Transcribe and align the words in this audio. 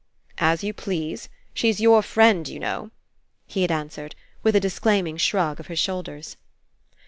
'* 0.25 0.37
"As 0.51 0.63
you 0.63 0.73
please. 0.73 1.29
She's 1.53 1.79
your 1.79 2.01
friend, 2.01 2.47
you 2.47 2.59
142 2.59 2.63
RE 2.79 2.83
ENCOUNTER 2.85 3.47
know/' 3.47 3.53
he 3.53 3.61
had 3.61 3.71
answered, 3.71 4.15
with 4.41 4.55
a 4.55 4.59
disclaiming 4.59 5.17
shrug 5.17 5.59
of 5.59 5.67
his 5.67 5.77
shoulders. 5.77 6.37